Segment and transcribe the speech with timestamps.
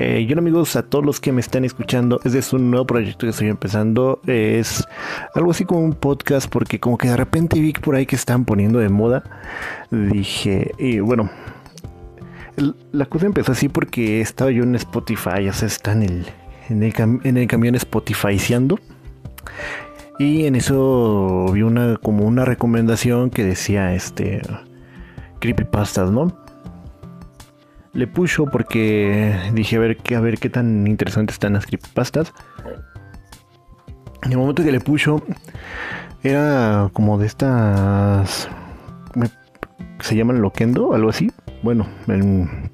[0.00, 3.26] Eh, yo amigos, a todos los que me están escuchando, este es un nuevo proyecto
[3.26, 4.20] que estoy empezando.
[4.28, 4.86] es
[5.34, 8.44] algo así como un podcast porque como que de repente vi por ahí que están
[8.44, 9.24] poniendo de moda.
[9.90, 11.28] Dije, y bueno,
[12.92, 16.26] la cosa empezó así porque estaba yo en Spotify, o sea, está en el,
[16.68, 16.94] en el,
[17.24, 18.78] en el camión Spotifyceando.
[20.20, 24.42] Y en eso vi una como una recomendación que decía este
[25.40, 26.47] creepypastas, ¿no?
[27.98, 32.32] Le puso porque dije a ver, qué, a ver qué tan interesantes están las creepypastas.
[34.22, 35.20] En el momento que le puso
[36.22, 38.48] era como de estas
[39.98, 41.32] se llaman loquendo, algo así.
[41.64, 42.70] Bueno, en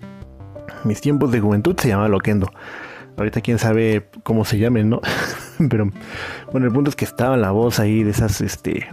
[0.84, 2.52] mis tiempos de juventud se llamaba loquendo.
[3.16, 5.00] Ahorita quién sabe cómo se llamen, ¿no?
[5.70, 5.90] Pero
[6.52, 8.90] bueno, el punto es que estaba la voz ahí de esas este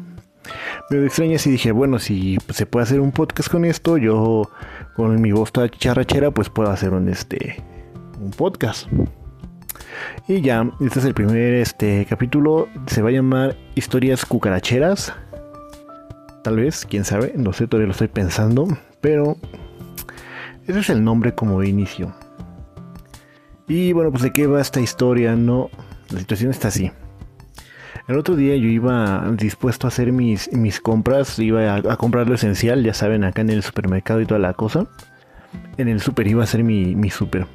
[0.91, 4.51] medio extrañas y dije, bueno, si se puede hacer un podcast con esto, yo
[4.95, 7.63] con mi voz charrachera, pues puedo hacer un este
[8.19, 8.87] un podcast.
[10.27, 15.13] Y ya, este es el primer este capítulo, se va a llamar Historias cucaracheras.
[16.43, 18.67] Tal vez, quién sabe, no sé, todavía lo estoy pensando,
[18.99, 19.37] pero
[20.67, 22.13] ese es el nombre como inicio.
[23.67, 25.69] Y bueno, pues de qué va esta historia, no,
[26.09, 26.91] la situación está así.
[28.07, 32.35] El otro día yo iba dispuesto a hacer mis, mis compras, iba a, comprar lo
[32.35, 34.87] esencial, ya saben, acá en el supermercado y toda la cosa.
[35.77, 37.45] En el super iba a hacer mi, mi super.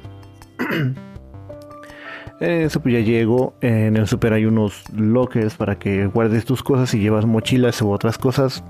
[2.39, 6.63] en el super ya llego, en el super hay unos lockers para que guardes tus
[6.63, 8.63] cosas si llevas mochilas u otras cosas,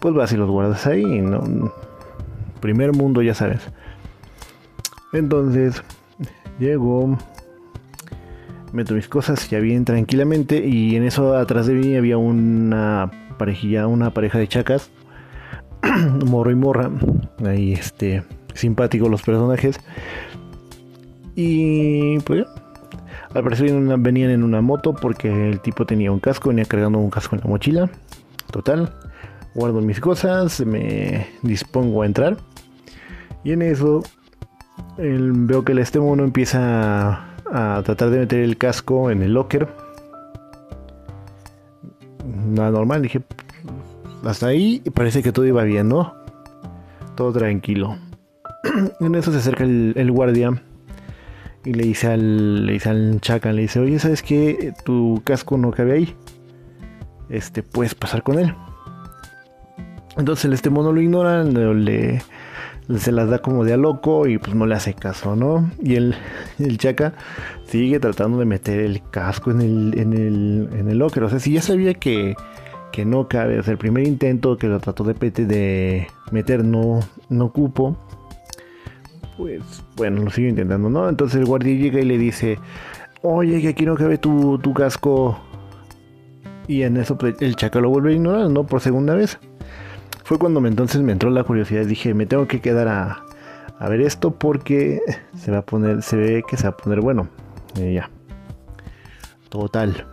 [0.00, 1.22] pues vas y los guardas ahí.
[2.60, 3.60] Primer mundo, ya sabes.
[5.12, 5.82] Entonces,
[6.58, 7.16] llego,
[8.74, 13.86] meto mis cosas ya bien tranquilamente y en eso atrás de mí había una parejilla,
[13.86, 14.90] una pareja de chacas,
[16.26, 16.90] morro y morra,
[17.46, 19.78] ahí este, simpáticos los personajes.
[21.36, 22.46] Y pues
[23.32, 27.10] al parecer venían en una moto porque el tipo tenía un casco, venía cargando un
[27.10, 27.90] casco en la mochila.
[28.50, 28.92] Total,
[29.54, 32.36] guardo mis cosas, me dispongo a entrar.
[33.44, 34.02] Y en eso
[34.96, 39.68] veo que el este mono empieza a tratar de meter el casco en el locker.
[42.48, 43.22] Nada normal, dije,
[44.24, 46.14] hasta ahí parece que todo iba bien, ¿no?
[47.14, 47.96] Todo tranquilo.
[49.00, 50.60] en eso se acerca el, guardia
[51.64, 54.74] y le dice al, le dice al chacan, le dice, oye, ¿sabes qué?
[54.84, 56.16] Tu casco no cabe ahí.
[57.28, 58.52] Este, puedes pasar con él.
[60.16, 62.20] Entonces el este mono lo ignora, le,
[62.98, 65.70] se las da como de a loco y pues no le hace caso, ¿no?
[65.82, 66.14] Y el,
[66.58, 67.14] el chaca
[67.66, 71.24] sigue tratando de meter el casco en el, en el, en el locker.
[71.24, 72.34] O sea, si ya sabía que,
[72.92, 77.00] que no cabe, o sea, el primer intento que lo trató de, de meter no,
[77.30, 77.96] no cupo,
[79.38, 79.62] pues
[79.96, 81.08] bueno, lo sigue intentando, ¿no?
[81.08, 82.58] Entonces el guardia llega y le dice,
[83.22, 85.40] oye, que aquí no cabe tu, tu casco.
[86.66, 88.64] Y en eso pues, el chaca lo vuelve a ignorar, ¿no?
[88.64, 89.38] Por segunda vez
[90.24, 91.84] fue cuando entonces me entró la curiosidad.
[91.84, 93.24] Dije, me tengo que quedar a,
[93.88, 95.00] ver esto porque
[95.36, 97.28] se va a poner, se ve que se va a poner bueno.
[97.78, 98.10] Eh, ya.
[99.50, 100.06] Total.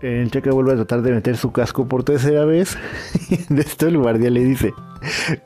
[0.00, 2.76] El cheque vuelve a tratar de meter su casco por tercera vez.
[3.48, 4.74] de esto el guardia le dice,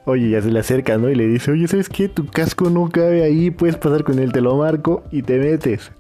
[0.07, 1.11] oye, ya se le acerca, ¿no?
[1.11, 2.09] Y le dice, oye, ¿sabes qué?
[2.09, 5.93] Tu casco no cabe ahí, puedes pasar con él, te lo marco y te metes.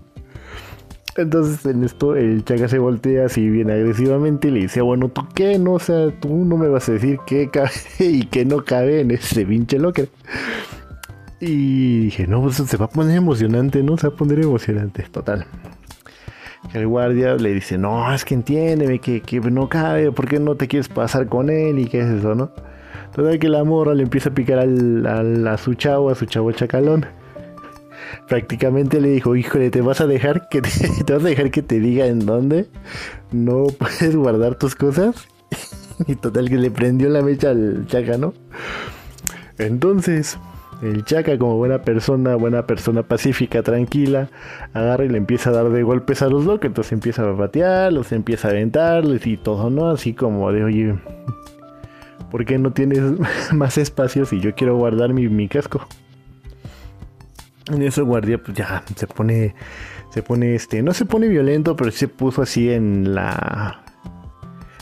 [1.19, 5.27] Entonces en esto el Chaga se voltea así bien agresivamente y le dice, bueno, ¿tú
[5.34, 5.59] qué?
[5.59, 9.01] No, o sea, tú no me vas a decir qué cabe y qué no cabe
[9.01, 10.09] en ese pinche locker.
[11.41, 13.97] Y dije, no, pues se va a poner emocionante, ¿no?
[13.97, 15.45] Se va a poner emocionante, total.
[16.73, 20.55] El guardia le dice, no, es que entiéndeme que, que no cabe, ¿por qué no
[20.55, 21.81] te quieres pasar con él?
[21.81, 22.53] ¿Y qué es eso, no?
[23.12, 26.53] Total que la morra le empieza a picar al, a su chavo, a su chavo
[26.53, 27.07] chacalón
[28.29, 30.63] prácticamente le dijo, híjole, te vas a dejar que
[31.07, 32.66] te, vas a dejar que te diga en dónde
[33.33, 35.28] no puedes guardar tus cosas.
[36.07, 38.34] y total que le prendió la mecha al chaca, ¿no?
[39.59, 40.39] Entonces,
[40.83, 44.31] el chaca como buena persona, buena persona pacífica, tranquila,
[44.72, 47.93] agarra y le empieza a dar de golpes a los locos, entonces empieza a patear,
[47.93, 49.91] los empieza a aventarles y todo, ¿no?
[49.91, 50.95] Así como de, oye,
[52.31, 53.03] ¿por qué no tienes
[53.53, 55.87] más espacio si yo quiero guardar mi, mi casco?
[57.70, 59.54] En eso guardia pues ya se pone,
[60.10, 63.82] se pone este, no se pone violento, pero se puso así en la,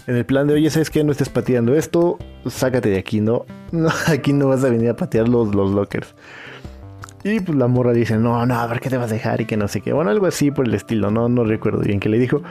[0.07, 1.03] en el plan de, oye, ¿sabes qué?
[1.03, 3.45] No estés pateando esto, sácate de aquí, ¿no?
[3.73, 6.15] no aquí no vas a venir a patear los, los lockers.
[7.25, 9.47] Y pues la morra dice, no, no, a ver qué te vas a dejar y
[9.47, 9.93] que no sé qué.
[9.93, 12.43] Bueno, algo así por el estilo, no, no recuerdo bien qué le dijo.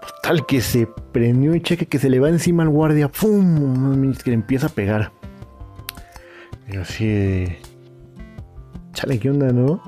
[0.00, 4.12] Pues, tal que se prendió y cheque que se le va encima al guardia, ¡pum!
[4.14, 5.12] Que le empieza a pegar.
[6.68, 7.46] Y así
[8.98, 9.80] chale, ¿qué onda, no?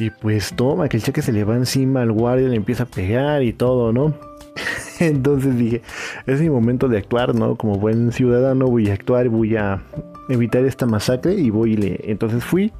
[0.00, 2.86] Y pues toma, que el cheque se le va encima al guardia, le empieza a
[2.86, 4.12] pegar y todo, ¿no?
[4.98, 5.82] Entonces dije,
[6.26, 7.54] es mi momento de actuar, ¿no?
[7.54, 9.84] Como buen ciudadano voy a actuar, voy a
[10.28, 12.00] evitar esta masacre y voy y le...
[12.10, 12.72] Entonces fui,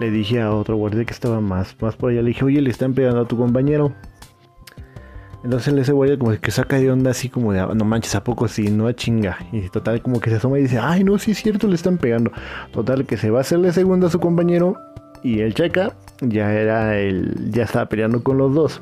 [0.00, 2.70] le dije a otro guardia que estaba más, más por allá, le dije, oye, le
[2.70, 3.92] están pegando a tu compañero.
[5.44, 8.22] Entonces ese guardia como que saca de onda así como de, ah, no manches, ¿a
[8.22, 8.70] poco sí?
[8.70, 9.38] No a chinga.
[9.50, 11.98] Y total como que se asoma y dice, ay, no, sí es cierto, le están
[11.98, 12.30] pegando.
[12.72, 14.76] Total que se va a hacerle segunda a su compañero
[15.22, 18.80] y el checa ya era el, ya estaba peleando con los dos.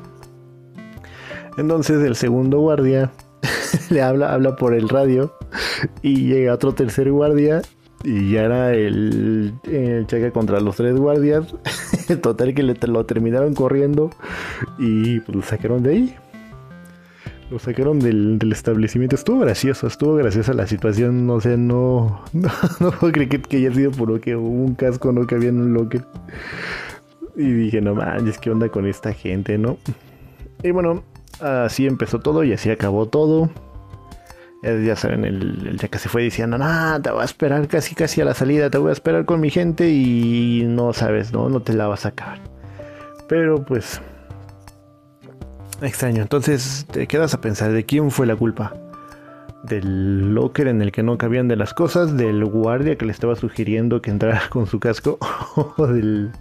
[1.57, 3.11] Entonces el segundo guardia
[3.89, 5.33] le habla, habla por el radio
[6.03, 7.61] y llega otro tercer guardia
[8.03, 11.55] y ya era el, el checa contra los tres guardias.
[12.21, 14.11] Total que lo terminaron corriendo
[14.77, 16.15] y pues lo sacaron de ahí.
[17.51, 19.17] Lo sacaron del, establecimiento.
[19.17, 21.27] Estuvo gracioso, estuvo graciosa la situación.
[21.27, 22.49] No sé, no, no,
[22.79, 25.27] no puedo creer que, haya sido por lo que hubo un casco, ¿no?
[25.27, 26.05] Que había en un locker.
[27.35, 29.77] Y dije, no manches, ¿qué onda con esta gente, no?
[30.63, 31.03] Y bueno,
[31.41, 33.49] así empezó todo y así acabó todo.
[34.63, 38.21] Ya saben, el, el que se fue diciendo, no, te voy a esperar casi casi
[38.21, 41.61] a la salida, te voy a esperar con mi gente y no sabes, no, no
[41.61, 42.39] te la vas a acabar.
[43.27, 43.99] Pero pues
[45.81, 46.21] Extraño.
[46.21, 48.73] Entonces te quedas a pensar de quién fue la culpa.
[49.63, 53.35] Del locker en el que no cabían de las cosas, del guardia que le estaba
[53.35, 55.17] sugiriendo que entrara con su casco,
[55.77, 56.31] o del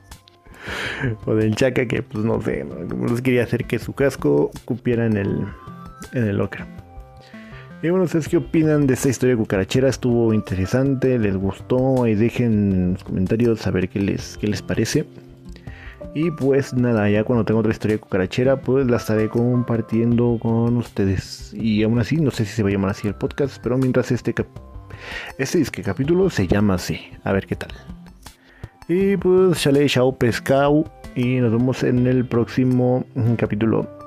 [1.25, 5.16] o del chaca que pues no sé, no, quería hacer que su casco cupiera en
[5.16, 5.44] el
[6.12, 6.66] en el locker.
[7.82, 9.88] Y bueno, ¿ustedes qué opinan de esta historia cucarachera?
[9.88, 15.06] Estuvo interesante, les gustó y dejen en los comentarios saber qué les, qué les parece.
[16.15, 21.55] Y pues nada, ya cuando tengo otra historia cucarachera, pues la estaré compartiendo con ustedes.
[21.55, 24.11] Y aún así, no sé si se va a llamar así el podcast, pero mientras
[24.11, 24.35] este,
[25.39, 27.01] este disque capítulo se llama así.
[27.23, 27.71] A ver qué tal.
[28.89, 30.85] Y pues chale, chao pescado.
[31.15, 33.05] Y nos vemos en el próximo
[33.37, 34.00] capítulo.